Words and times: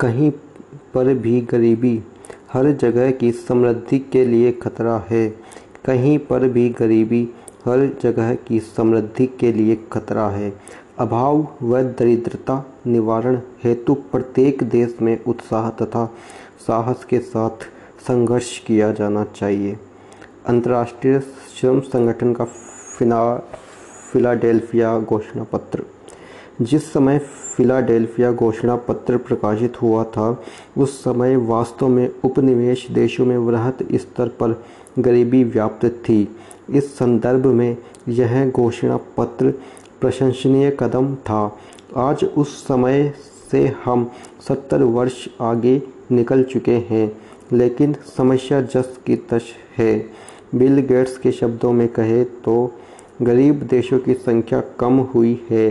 कहीं 0.00 0.30
पर 0.94 1.14
भी 1.14 1.40
गरीबी 1.40 2.02
हर 2.52 2.70
जगह 2.72 3.10
की 3.10 3.32
समृद्धि 3.32 3.98
के 3.98 4.24
लिए 4.24 4.52
खतरा 4.52 5.06
है। 5.10 5.28
कहीं 5.84 6.18
पर 6.18 6.48
भी 6.48 6.68
गरीबी 6.68 7.22
हर 7.64 7.98
जगह 8.02 8.34
की 8.34 8.60
समृद्धि 8.60 9.26
के 9.26 9.52
लिए 9.52 9.76
खतरा 9.92 10.28
है। 10.28 10.52
अभाव 10.98 11.46
व 11.62 11.82
दरिद्रता 11.82 12.64
निवारण 12.86 13.40
हेतु 13.64 13.94
प्रत्येक 13.94 14.62
देश 14.62 14.96
में 15.02 15.24
उत्साह 15.24 15.70
तथा 15.70 16.06
साहस 16.66 17.04
के 17.04 17.18
साथ 17.18 17.64
संघर्ष 18.06 18.58
किया 18.58 18.92
जाना 18.92 19.24
चाहिए। 19.24 19.78
अंतर्राष्ट्रीय 20.46 21.20
श्रम 21.54 21.80
संगठन 21.80 22.32
का 22.32 22.44
फिना, 22.98 23.36
फिलाडेल्फिया 24.12 24.98
घोषणा 24.98 25.44
पत्र 25.44 25.84
जिस 26.60 26.92
समय 26.92 27.18
फिलाडेल्फिया 27.56 28.30
घोषणा 28.32 28.74
पत्र 28.76 29.16
प्रकाशित 29.16 29.80
हुआ 29.82 30.04
था, 30.04 30.42
उस 30.78 30.98
समय 31.00 31.36
वास्तव 31.36 31.88
में 31.88 32.10
उपनिवेश 32.24 32.86
देशों 32.90 33.26
में 33.26 33.36
वृहत 33.38 33.78
स्तर 33.92 34.28
पर 34.40 34.62
गरीबी 34.98 35.42
व्याप्त 35.44 35.86
थी। 36.08 36.28
इस 36.70 36.94
संदर्भ 36.98 37.46
में 37.46 37.76
यह 38.08 38.50
घोषणा 38.50 38.96
पत्र 39.16 39.50
प्रशंसनीय 40.00 40.70
कदम 40.80 41.14
था। 41.14 41.44
आज 41.96 42.24
उस 42.24 42.56
समय 42.64 43.12
से 43.50 43.66
हम 43.84 44.10
सत्तर 44.48 44.82
वर्ष 44.82 45.26
आगे 45.40 45.80
निकल 46.12 46.42
चुके 46.42 46.76
हैं, 46.90 47.10
लेकिन 47.52 47.94
समस्या 48.16 48.60
जस 48.62 48.98
की 49.06 49.16
तश 49.30 49.52
है। 49.78 49.94
बिल 50.54 50.80
गेट्स 50.80 51.16
के 51.18 51.32
शब्दों 51.32 51.72
में 51.72 51.88
कहे 51.88 52.22
तो 52.44 52.72
गरीब 53.22 53.62
देशों 53.70 53.98
की 53.98 54.14
संख्या 54.14 54.62
कम 54.80 54.98
हुई 55.14 55.40
है। 55.50 55.70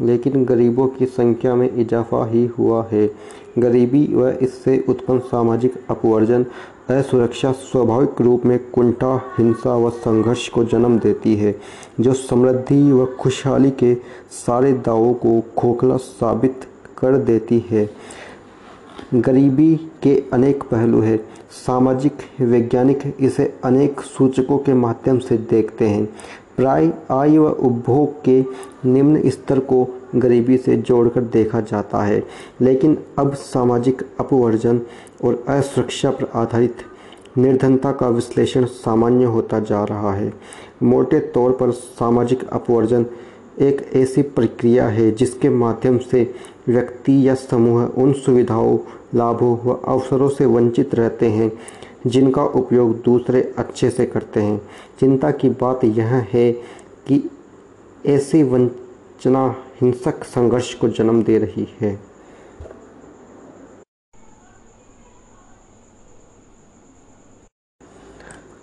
लेकिन 0.00 0.44
गरीबों 0.44 0.88
की 0.88 1.06
संख्या 1.06 1.54
में 1.54 1.76
इजाफा 1.76 2.26
ही 2.26 2.46
हुआ 2.46 2.86
है। 2.92 3.10
गरीबी 3.58 4.06
व 4.14 4.28
इससे 4.28 4.84
उत्पन्न 4.88 5.18
सामाजिक 5.18 5.74
अपवर्जन, 5.90 6.46
असुरक्षा 6.90 7.52
स्वाभाविक 7.52 8.20
रूप 8.20 8.46
में 8.46 8.70
कुंठा, 8.70 9.34
हिंसा 9.38 9.76
व 9.76 9.90
संघर्ष 9.90 10.48
को 10.48 10.64
जन्म 10.64 10.98
देती 10.98 11.36
है, 11.36 11.60
जो 12.00 12.12
समृद्धि 12.12 12.92
व 12.92 13.06
खुशहाली 13.06 13.70
के 13.70 13.94
सारे 14.30 14.72
दावों 14.72 15.14
को 15.14 15.40
खोखला 15.56 15.96
साबित 15.96 16.60
कर 16.98 17.16
देती 17.16 17.66
है। 17.70 17.90
गरीबी 19.14 19.76
के 20.02 20.22
अनेक 20.32 20.62
पहलू 20.62 21.00
हैं। 21.00 21.20
सामाजिक, 21.66 22.12
वैज्ञानिक 22.40 23.16
इसे 23.20 23.54
अनेक 23.64 24.00
सूचकों 24.00 24.58
के 24.58 24.74
माध्यम 24.74 25.18
से 25.18 25.36
देखते 25.36 25.88
हैं। 25.88 26.08
प्राय 26.60 26.92
आय 27.10 27.38
व 27.38 27.48
उपभोग 27.48 28.20
के 28.24 28.40
निम्न 28.84 29.30
स्तर 29.30 29.58
को 29.58 29.86
गरीबी 30.16 30.56
से 30.56 30.76
जोड़कर 30.76 31.20
देखा 31.22 31.60
जाता 31.60 32.02
है, 32.02 32.22
लेकिन 32.60 32.96
अब 33.18 33.34
सामाजिक 33.34 34.02
अपवर्जन 34.20 34.80
और 35.24 35.44
असुरक्षा 35.48 36.10
पर 36.10 36.30
आधारित 36.34 36.82
निर्धनता 37.38 37.92
का 37.92 38.08
विश्लेषण 38.08 38.64
सामान्य 38.64 39.24
होता 39.24 39.60
जा 39.60 39.82
रहा 39.84 40.12
है। 40.14 40.32
मोटे 40.82 41.20
तौर 41.30 41.52
पर 41.52 41.70
सामाजिक 41.70 42.48
अपवर्जन 42.48 43.06
एक 43.60 43.84
ऐसी 43.94 44.22
प्रक्रिया 44.22 44.88
है 44.88 45.10
जिसके 45.10 45.48
माध्यम 45.48 45.98
से 45.98 46.34
व्यक्ति 46.68 47.28
या 47.28 47.34
समूह 47.34 47.84
उन 47.84 48.12
सुविधाओं, 48.12 48.78
लाभों 49.14 49.56
व 49.64 49.80
अवसरों 49.88 50.28
से 50.28 50.46
वंचित 50.46 50.94
रहते 50.94 51.30
हैं 51.30 51.52
जिनका 52.06 52.44
उपयोग 52.44 53.02
दूसरे 53.02 53.54
अच्छे 53.58 53.90
से 53.90 54.06
करते 54.06 54.42
हैं। 54.42 54.60
चिंता 55.00 55.30
की 55.30 55.50
बात 55.50 55.84
यह 55.84 56.14
है 56.32 56.52
कि 57.08 57.30
ऐसी 58.06 58.42
वंचना 58.42 59.56
हिंसक 59.80 60.24
संघर्ष 60.24 60.74
को 60.74 60.88
जन्म 60.88 61.22
दे 61.22 61.38
रही 61.38 61.68
है। 61.80 62.10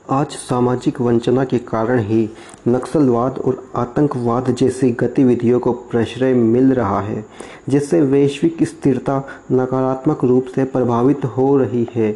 आज 0.09 0.27
सामाजिक 0.27 1.01
वंचना 1.01 1.43
के 1.43 1.57
कारण 1.59 1.99
ही 1.99 2.29
नक्सलवाद 2.67 3.37
और 3.37 3.71
आतंकवाद 3.75 4.49
जैसी 4.51 4.91
गतिविधियों 4.91 5.59
को 5.59 5.71
प्रश्रय 5.71 6.33
मिल 6.33 6.73
रहा 6.73 7.01
है, 7.01 7.25
जिससे 7.69 8.01
वैश्विक 8.01 8.63
स्थिरता 8.63 9.23
नकारात्मक 9.51 10.23
रूप 10.23 10.45
से 10.45 10.63
प्रभावित 10.63 11.25
हो 11.25 11.57
रही 11.57 11.87
है। 11.95 12.11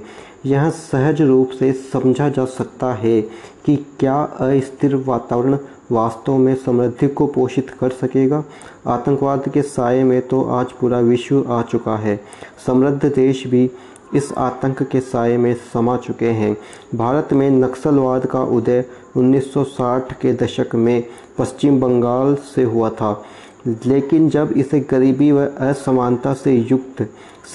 यह 0.45 0.69
सहज 0.69 1.21
रूप 1.21 1.49
से 1.49 1.73
समझा 1.73 2.29
जा 2.29 2.45
सकता 2.45 2.93
है 2.93 3.21
कि 3.65 3.75
क्या 3.99 4.21
अस्थिर 4.23 4.95
वातावरण 4.95 5.57
वास्तव 5.91 6.37
में 6.37 6.55
समृद्धि 6.55 7.07
को 7.07 7.27
पोषित 7.27 7.69
कर 7.69 7.89
सकेगा? 7.89 8.43
आतंकवाद 8.87 9.49
के 9.49 9.61
साय 9.61 10.03
में 10.03 10.27
तो 10.27 10.43
आज 10.43 10.71
पूरा 10.71 10.99
विश्व 10.99 11.45
आ 11.47 11.61
चुका 11.61 11.95
है। 11.95 12.19
समृद्ध 12.65 13.05
देश 13.15 13.47
भी 13.47 13.71
इस 14.15 14.33
आतंक 14.37 14.83
के 14.83 14.99
साय 14.99 15.37
में 15.37 15.53
समा 15.73 15.97
चुके 15.97 16.29
हैं। 16.29 16.57
भारत 16.95 17.33
में 17.33 17.49
नक्सलवाद 17.51 18.25
का 18.25 18.43
उदय 18.43 18.85
1960 19.17 20.13
के 20.13 20.33
दशक 20.33 20.75
में 20.75 21.03
पश्चिम 21.37 21.79
बंगाल 21.79 22.35
से 22.35 22.63
हुआ 22.63 22.89
था। 22.89 23.23
लेकिन 23.67 24.29
जब 24.29 24.51
इसे 24.51 24.79
गरीबी 24.91 25.31
व 25.31 25.45
असमानता 25.61 26.33
से 26.33 26.53
युक्त, 26.53 27.01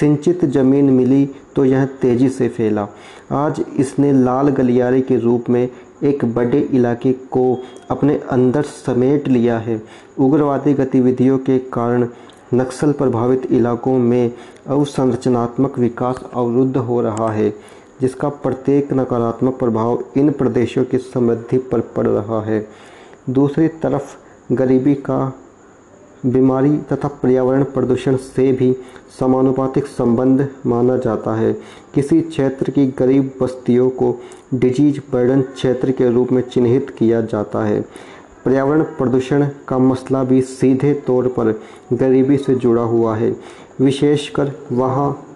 सिंचित 0.00 0.44
ज़मीन 0.44 0.90
मिली 0.90 1.24
तो 1.56 1.64
यह 1.64 1.84
तेज़ी 2.02 2.28
से 2.28 2.48
फैला। 2.48 2.86
आज 3.32 3.64
इसने 3.78 4.12
लाल 4.12 4.48
गलियारे 4.48 5.00
के 5.00 5.16
रूप 5.16 5.48
में 5.50 5.68
एक 6.04 6.24
बड़े 6.34 6.60
इलाके 6.60 7.12
को 7.12 7.58
अपने 7.90 8.18
अंदर 8.30 8.62
समेट 8.62 9.28
लिया 9.28 9.58
है। 9.58 9.80
उग्रवादी 10.18 10.74
गतिविधियों 10.74 11.38
के 11.38 11.58
कारण 11.72 12.06
नक्सल 12.54 12.92
प्रभावित 12.92 13.46
इलाकों 13.52 13.96
में 13.98 14.32
अवसंरचनात्मक 14.66 15.78
विकास 15.78 16.20
अवरुद्ध 16.34 16.76
हो 16.76 17.00
रहा 17.00 17.30
है, 17.32 17.50
जिसका 18.00 18.28
प्रत्येक 18.28 18.92
नकारात्मक 18.92 19.58
प्रभाव 19.58 20.04
इन 20.16 20.30
प्रदेशों 20.30 20.84
की 20.84 20.98
समृद्धि 20.98 21.58
पर 21.58 21.80
पड़ 21.96 22.06
रहा 22.06 22.42
है। 22.42 22.66
दूसरी 23.30 23.68
तरफ़ 23.68 24.16
गरीबी 24.52 24.94
का 24.94 25.32
बीमारी 26.26 26.76
तथा 26.92 27.08
पर्यावरण 27.08 27.64
प्रदूषण 27.64 28.16
से 28.16 28.52
भी 28.52 28.76
समानुपातिक 29.20 29.86
संबंध 29.86 30.48
माना 30.66 30.96
जाता 30.96 31.34
है। 31.34 31.52
किसी 31.94 32.20
क्षेत्र 32.20 32.70
की 32.70 32.86
गरीब 32.86 33.30
बस्तियों 33.42 33.90
को 33.90 34.14
डिज़ीज़ 34.54 35.00
बर्डन 35.12 35.42
क्षेत्र 35.42 35.92
के 35.92 36.10
रूप 36.10 36.32
में 36.32 36.42
चिन्हित 36.42 36.90
किया 36.90 37.20
जाता 37.20 37.64
है। 37.64 37.80
पर्यावरण 38.44 38.82
प्रदूषण 38.82 39.46
का 39.68 39.78
मसला 39.78 40.24
भी 40.24 40.40
सीधे 40.42 40.92
तौर 41.06 41.28
पर 41.28 41.60
गरीबी 41.92 42.36
से 42.36 42.54
जुड़ा 42.54 42.82
हुआ 42.82 43.16
है। 43.16 43.36
विशेषकर 43.80 44.52
वहाँ, 44.72 45.26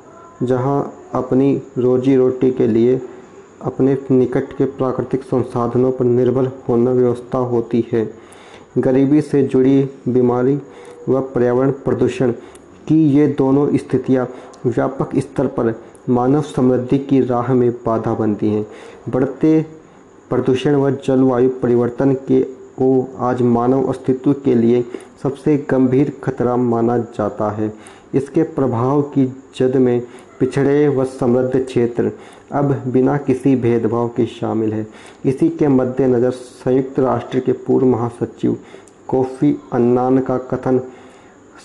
जहाँ 0.42 0.92
अपनी 1.14 1.62
रोजी 1.78 2.16
रोटी 2.16 2.50
के 2.50 2.66
लिए 2.66 3.00
अपने 3.62 3.96
निकट 4.10 4.52
के 4.52 4.64
प्राकृतिक 4.64 5.22
संसाधनों 5.22 5.92
पर 5.92 6.04
निर्भर 6.04 6.50
होना 6.68 6.90
व्यवस्था 6.90 7.38
होती 7.38 7.84
है। 7.92 8.04
गरीबी 8.78 9.20
से 9.20 9.42
जुड़ी 9.42 9.82
बीमारी 10.08 10.58
व 11.08 11.20
पर्यावरण 11.34 11.70
प्रदूषण 11.84 12.32
की 12.88 13.02
ये 13.10 13.26
दोनों 13.28 13.76
स्थितियाँ 13.76 14.26
व्यापक 14.66 15.16
स्तर 15.16 15.46
पर 15.46 15.74
मानव 16.08 16.42
समृद्धि 16.42 16.98
की 16.98 17.20
राह 17.20 17.52
में 17.54 17.70
बाधा 17.86 18.14
बनती 18.14 18.48
हैं। 18.48 18.66
बढ़ते 19.08 19.66
प्रदूषण 20.30 20.74
व 20.74 20.90
जलवायु 21.06 21.50
परिवर्तन 21.62 22.14
के 22.28 22.40
को 22.78 23.08
आज 23.18 23.42
मानव 23.42 23.88
अस्तित्व 23.88 24.32
के 24.32 24.54
लिए 24.54 24.84
सबसे 25.22 25.56
गंभीर 25.70 26.12
खतरा 26.24 26.56
माना 26.56 26.98
जाता 26.98 27.50
है। 27.50 27.72
इसके 28.14 28.42
प्रभाव 28.42 29.02
की 29.02 29.26
जद 29.56 29.76
में 29.76 30.02
पिछड़े 30.40 30.88
व 30.88 31.04
समृद्ध 31.04 31.64
क्षेत्र 31.64 32.12
अब 32.52 32.72
बिना 32.86 33.16
किसी 33.18 33.54
भेदभाव 33.56 34.08
के 34.08 34.26
शामिल 34.28 34.72
है। 34.72 34.86
इसी 35.24 35.48
के 35.48 35.68
मद्देनज़र 35.68 36.30
संयुक्त 36.30 36.98
राष्ट्र 37.00 37.40
के 37.40 37.52
पूर्व 37.66 37.86
महासचिव 37.86 38.56
कोफी 39.08 39.56
अन्नान 39.72 40.18
का 40.20 40.38
कथन 40.50 40.80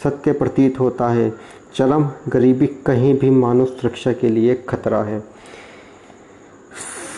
सत्य 0.03 0.31
प्रतीत 0.33 0.79
होता 0.79 1.09
है। 1.09 1.29
चरम 1.75 2.09
गरीबी 2.29 2.67
कहीं 2.85 3.13
भी 3.19 3.29
मानव 3.29 3.65
सुरक्षा 3.65 4.11
के 4.13 4.29
लिए 4.29 4.55
खतरा 4.69 5.01
है। 5.03 5.19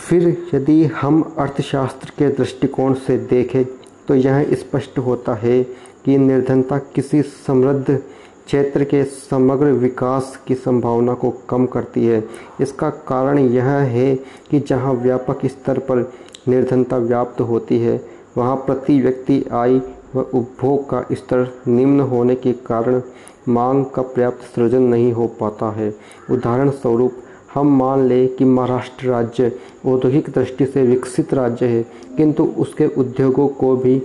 फिर 0.08 0.28
यदि 0.54 0.84
हम 0.96 1.22
अर्थशास्त्र 1.40 2.12
के 2.18 2.30
दृष्टिकोण 2.30 2.94
से 2.98 3.18
देखें 3.28 3.64
तो 4.08 4.16
यह 4.16 4.54
स्पष्ट 4.56 5.00
होता 5.00 5.34
है 5.36 5.62
कि 6.06 6.18
निर्धनता 6.18 6.78
किसी 6.96 7.22
समृद्ध 7.22 8.00
क्षेत्र 8.48 8.84
के 8.84 9.04
समग्र 9.04 9.72
विकास 9.74 10.38
की 10.48 10.56
संभावना 10.56 11.14
को 11.14 11.30
कम 11.50 11.66
करती 11.66 12.06
है। 12.06 12.24
इसका 12.62 12.90
कारण 13.08 13.40
यह 13.40 13.66
है 13.66 14.16
कि 14.52 14.60
जहाँ 14.60 14.94
व्यापक 14.96 15.46
स्तर 15.46 15.80
पर 15.82 16.02
निर्धनता 16.48 16.98
व्याप्त 16.98 17.42
होती 17.42 17.80
है, 17.80 18.00
वहाँ 18.38 18.56
प्रति 18.58 19.00
व्यक्ति 19.02 19.44
आय 19.54 19.78
व 20.16 20.20
उपभोग 20.20 20.90
का 20.90 21.04
स्तर 21.12 21.48
निम्न 21.68 22.02
होने 22.02 22.36
के 22.36 22.54
कारण 22.66 23.02
मांग 23.50 23.86
का 23.86 24.02
पर्याप्त 24.04 24.44
सृजन 24.56 24.84
नहीं 24.84 25.12
हो 25.14 25.28
पाता 25.40 25.72
है। 25.72 25.94
उदाहरण 26.32 26.70
स्वरूप 26.72 27.18
हम 27.54 27.78
मान 27.78 28.08
लें 28.08 28.36
कि 28.36 28.46
महाराष्ट्र 28.46 29.08
राज्य 29.08 29.52
औद्योगिक 29.86 30.30
दृष्टि 30.30 30.66
से 30.66 30.84
विकसित 30.84 31.34
राज्य 31.34 31.66
है, 31.68 31.84
किंतु 32.18 32.44
उसके 32.58 32.88
उद्योगों 32.98 33.48
को 33.50 33.76
भी 33.78 34.02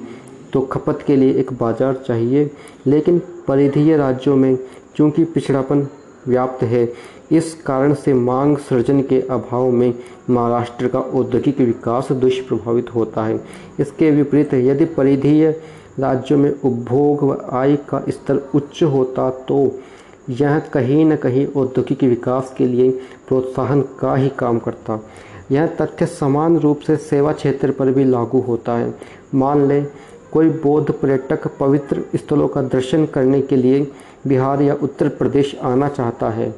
तो 0.53 0.61
खपत 0.63 1.05
के 1.07 1.17
लिए 1.17 1.33
एक 1.41 1.53
बाज़ार 1.53 2.03
चाहिए, 2.07 2.51
लेकिन 2.87 3.21
परिधीय 3.49 3.97
राज्यों 3.97 4.37
में 4.37 4.57
चूँकि 4.97 5.25
पिछड़ापन 5.25 5.87
व्याप्त 6.29 6.63
है। 6.65 6.89
इस 7.33 7.55
कारण 7.67 7.95
से 7.95 8.15
मांग 8.15 8.57
सृजन 8.59 9.01
के 9.03 9.21
अभाव 9.21 9.71
में 9.71 9.93
महाराष्ट्र 10.31 10.89
का 10.89 10.99
औद्योगिक 10.99 11.61
विकास 11.61 12.11
दुष्प्रभावित 12.13 12.95
होता 12.95 13.25
है। 13.25 13.39
इसके 13.81 14.11
विपरीत, 14.11 14.55
यदि 14.55 14.85
परिधीय 14.87 15.51
राज्यों 16.01 16.39
में 16.39 16.51
उपभोग 16.51 17.23
व 17.23 17.41
आय 17.53 17.77
का 17.89 18.03
स्तर 18.09 18.43
उच्च 18.55 18.83
होता 18.83 19.29
तो 19.49 19.81
यह 20.31 20.59
कहीं 20.73 21.05
न 21.05 21.17
कहीं 21.17 21.47
औद्योगिक 21.47 22.03
विकास 22.03 22.55
के 22.59 22.67
लिए 22.67 22.91
प्रोत्साहन 23.29 23.81
का 24.01 24.15
ही 24.17 24.29
काम 24.39 24.59
करता। 24.59 25.01
यह 25.51 25.67
तथ्य 25.81 26.07
समान 26.07 26.59
रूप 26.59 26.81
से 26.81 26.97
सेवा 26.97 27.33
क्षेत्र 27.33 27.71
पर 27.71 27.91
भी 27.93 28.05
लागू 28.05 28.41
होता 28.41 28.77
है। 28.79 28.95
मान 29.35 29.67
लें 29.69 29.87
कोई 30.33 30.49
बौद्ध 30.63 30.91
पर्यटक 30.93 31.47
पवित्र 31.59 32.03
स्थलों 32.15 32.49
का 32.49 32.63
दर्शन 32.65 33.07
करने 33.07 33.41
के 33.43 33.57
लिए 33.57 33.87
बिहार 34.27 34.63
या 34.63 34.75
उत्तर 34.83 35.09
प्रदेश 35.09 35.55
आना 35.63 35.89
चाहता 35.89 36.31
है, 36.31 36.55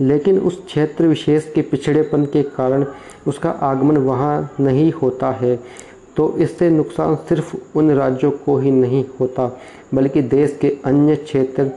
लेकिन 0.00 0.38
उस 0.38 0.62
क्षेत्र 0.66 1.06
विशेष 1.06 1.52
के 1.52 1.62
पिछड़ेपन 1.62 2.24
के 2.24 2.42
कारण 2.42 2.86
उसका 3.26 3.50
आगमन 3.50 3.96
वहाँ 3.98 4.50
नहीं 4.60 4.90
होता 4.92 5.30
है 5.32 5.58
तो 6.16 6.36
इससे 6.38 6.68
नुकसान 6.70 7.14
सिर्फ़ 7.28 7.54
उन 7.74 7.90
राज्यों 7.90 8.30
को 8.44 8.56
ही 8.58 8.70
नहीं 8.70 9.04
होता, 9.20 9.46
बल्कि 9.94 10.22
देश 10.22 10.56
के 10.60 10.68
अन्य 10.84 11.16
क्षेत्र 11.16 11.70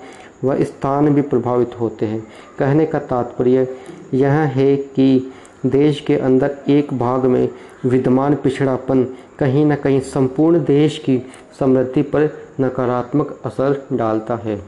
व 0.43 0.63
स्थान 0.63 1.13
भी 1.13 1.21
प्रभावित 1.23 1.79
होते 1.79 2.05
हैं। 2.05 2.21
कहने 2.59 2.85
का 2.85 2.99
तात्पर्य 3.01 3.67
यह 4.13 4.31
है 4.31 4.75
कि 4.75 5.31
देश 5.65 5.99
के 5.99 6.15
अंदर 6.15 6.57
एक 6.69 6.93
भाग 6.93 7.25
में 7.25 7.49
विद्यमान 7.85 8.35
पिछड़ापन 8.35 9.03
कहीं 9.39 9.65
न 9.65 9.75
कहीं 9.75 9.99
संपूर्ण 9.99 10.63
देश 10.63 10.97
की 10.97 11.17
समृद्धि 11.59 12.01
पर 12.01 12.29
नकारात्मक 12.61 13.39
असर 13.45 13.87
डालता 13.93 14.35
है। 14.35 14.59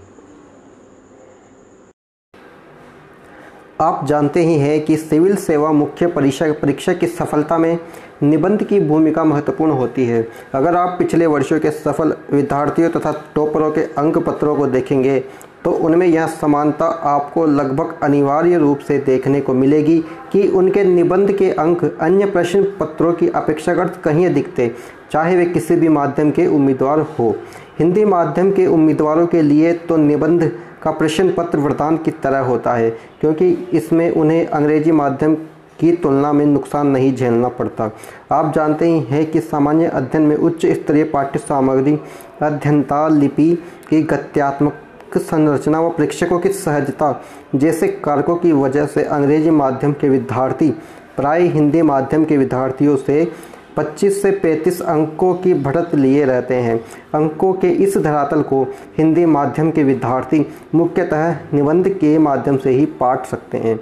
आप 3.82 4.06
जानते 4.06 4.40
ही 4.40 4.54
हैं 4.54 4.80
कि 4.86 4.98
सिविल 4.98 5.36
सेवा 5.36 5.72
मुख्य 5.72 6.08
परीक्षा 6.08 6.52
परीक्षा 6.54 6.94
की 6.94 7.08
सफलता 7.08 7.58
में 7.58 7.78
निबंध 8.24 8.64
की 8.64 8.80
भूमिका 8.80 9.24
महत्वपूर्ण 9.24 9.72
होती 9.72 10.06
है। 10.06 10.28
अगर 10.54 10.76
आप 10.76 10.96
पिछले 11.00 11.26
वर्षों 11.26 11.60
के 11.60 11.72
सफल 11.72 12.16
विद्यार्थियों 12.32 12.90
तथा 12.90 13.12
टॉपरों 13.36 13.72
के 13.72 13.82
अंक 13.98 14.18
पत्रों 14.18 14.56
को 14.56 14.68
देखेंगे 14.68 15.24
तो 15.66 15.72
उनमें 15.72 16.06
यह 16.08 16.28
समानता 16.28 16.86
आपको 16.86 17.46
लगभग 17.46 17.94
अनिवार्य 18.04 18.58
रूप 18.58 18.80
से 18.80 18.98
देखने 19.00 19.42
को 19.42 19.54
मिलेगी 19.54 20.00
कि 20.32 20.48
उनके 20.50 20.84
निबंध 20.86 21.32
के 21.32 21.50
अंक 21.52 21.84
अन्य 21.84 22.26
प्रश्न 22.26 22.64
पत्रों 22.80 23.14
की 23.14 23.28
अपेक्षाकृत 23.30 24.02
कहीं 24.06 24.44
थे, 24.50 24.68
चाहे 25.12 25.38
वे 25.38 25.46
किसी 25.46 25.76
भी 25.76 25.90
माध्यम 25.90 26.32
के 26.32 26.48
उम्मीदवार 26.48 27.00
हो। 27.20 27.36
हिंदी 27.80 28.06
माध्यम 28.06 28.52
के 28.52 28.66
उम्मीदवारों 28.68 29.26
के 29.28 29.42
लिए 29.42 29.74
तो 29.74 29.98
निबंध 29.98 30.52
का 30.84 30.92
प्रश्न 30.92 31.34
पत्र 31.34 31.60
वरदान 31.60 31.98
की 31.98 32.12
तरह 32.14 32.40
होता 32.42 32.74
है, 32.74 32.90
क्योंकि 33.22 33.50
इसमें 33.74 34.10
उन्हें 34.12 34.46
अंग्रेज़ी 34.46 34.92
माध्यम 34.92 35.36
की 35.80 35.92
तुलना 35.94 36.32
में 36.34 36.46
नुकसान 36.46 36.88
नहीं 36.88 37.14
झेलना 37.16 37.48
पड़ता। 37.50 37.90
आप 38.32 38.54
जानते 38.56 38.86
ही 38.86 39.00
हैं 39.02 39.26
कि 39.32 39.40
सामान्य 39.42 39.86
अध्ययन 39.88 40.26
में 40.26 40.36
उच्च 40.36 40.66
स्तरीय 40.66 41.04
पाठ्य 41.04 41.40
सामग्री 41.40 41.98
अध्ययनता 42.42 43.08
लिपि 43.10 43.54
की 43.90 44.02
गत्यात्मक 44.04 44.80
संरचना 45.18 45.82
व 45.82 45.90
प्रेक्षकों 45.90 46.40
की 46.40 46.50
सहजता, 46.50 47.24
जैसे 47.56 47.88
कारकों 47.88 48.36
की 48.36 48.52
वजह 48.52 48.86
से 48.86 49.04
अंग्रेज़ी 49.04 49.50
माध्यम 49.50 49.94
के 49.94 50.10
विद्यार्थी, 50.10 50.70
प्राय 51.18 51.42
हिंदी 51.42 51.82
माध्यम 51.82 52.26
के 52.26 52.38
विद्यार्थियों 52.38 52.96
से 52.98 53.32
25 53.78 54.22
से 54.22 54.32
35 54.32 54.82
अंकों 54.82 55.34
की 55.34 55.54
बढ़त 55.54 55.96
लिए 55.96 56.26
रहते 56.26 56.56
हैं। 56.56 56.86
अंकों 57.14 57.54
के 57.54 57.70
इस 57.70 57.98
धरातल 57.98 58.42
को 58.42 58.64
हिंदी 58.98 59.26
माध्यम 59.26 59.72
के 59.72 59.84
विद्यार्थी 59.84 60.46
मुख्यतः 60.76 61.36
निबंध 61.54 61.90
के 61.90 62.18
माध्यम 62.18 62.58
से 62.58 62.70
ही 62.70 62.86
पाट 62.86 63.26
सकते 63.26 63.58
हैं। 63.58 63.80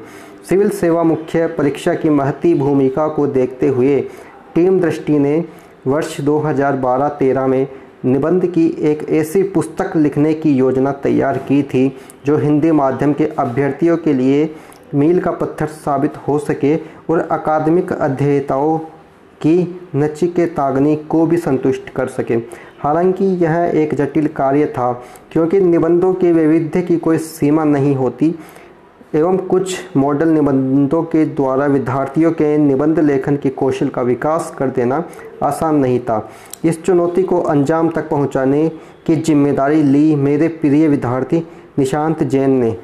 सिविल 0.49 0.69
सेवा 0.69 1.03
मुख्य 1.03 1.47
परीक्षा 1.47 1.93
की 1.93 2.09
महती 2.09 2.53
भूमिका 2.53 3.07
को 3.07 3.27
देखते 3.27 3.67
हुए 3.67 3.99
टीम 4.55 4.79
दृष्टि 4.79 5.19
ने 5.19 5.45
वर्ष 5.87 6.21
2012-13 6.21 7.47
में 7.47 7.67
निबंध 8.05 8.45
की 8.45 8.65
एक 8.81 9.03
ऐसी 9.09 9.41
पुस्तक 9.43 9.95
लिखने 9.95 10.33
की 10.33 10.51
योजना 10.51 10.91
तैयार 10.91 11.37
की 11.37 11.61
थी, 11.63 11.87
जो 12.25 12.37
हिंदी 12.37 12.71
माध्यम 12.71 13.13
के 13.13 13.25
अभ्यर्थियों 13.39 13.97
के 13.97 14.13
लिए 14.13 14.49
मील 14.95 15.19
का 15.19 15.31
पत्थर 15.31 15.65
साबित 15.65 16.17
हो 16.27 16.37
सके 16.39 16.75
और 17.09 17.19
अकादमिक 17.19 17.91
अध्येताओं 17.91 18.77
की 19.41 19.81
नचिकेताग्नि 19.95 20.95
को 20.95 21.25
भी 21.25 21.37
संतुष्ट 21.37 21.89
कर 21.89 22.07
सके। 22.07 22.35
हालाँकि 22.79 23.25
यह 23.25 23.71
एक 23.75 23.93
जटिल 23.95 24.27
कार्य 24.27 24.65
था, 24.65 24.91
क्योंकि 25.31 25.59
निबंधों 25.59 26.13
के 26.13 26.31
वैविध्य 26.31 26.81
की 26.81 26.97
कोई 26.97 27.17
सीमा 27.17 27.63
नहीं 27.63 27.95
होती। 27.95 28.35
एवं 29.13 29.37
कुछ 29.37 29.95
मॉडल 29.97 30.29
निबंधों 30.29 31.01
के 31.03 31.23
द्वारा 31.25 31.65
विद्यार्थियों 31.65 32.31
के 32.31 32.57
निबंध 32.57 32.99
लेखन 32.99 33.37
के 33.37 33.49
कौशल 33.51 33.89
का 33.89 34.01
विकास 34.01 34.53
कर 34.57 34.69
देना 34.69 35.03
आसान 35.43 35.75
नहीं 35.75 35.99
था। 35.99 36.29
इस 36.65 36.81
चुनौती 36.83 37.23
को 37.23 37.39
अंजाम 37.43 37.89
तक 37.89 38.09
पहुँचाने 38.09 38.67
की 39.07 39.15
ज़िम्मेदारी 39.15 39.81
ली 39.83 40.15
मेरे 40.15 40.47
प्रिय 40.47 40.87
विद्यार्थी 40.87 41.43
निशांत 41.79 42.23
जैन 42.23 42.51
ने। 42.51 42.75